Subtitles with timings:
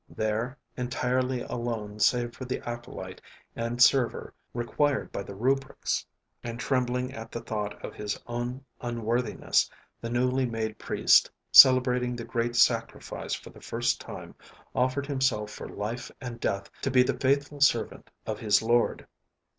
[0.09, 3.21] There, entirely alone save for the acolyte
[3.55, 6.03] and server required by the rubrics,
[6.43, 9.69] and trembling at the thought of his own unworthiness,
[10.01, 14.33] the newly made priest, celebrating the great Sacrifice for the first time,
[14.73, 19.05] offered himself for life and death to be the faithful servant of his Lord.